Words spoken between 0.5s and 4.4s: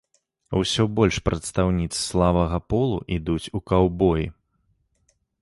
Усё больш прадстаўніц слабага полу ідуць у каўбоі.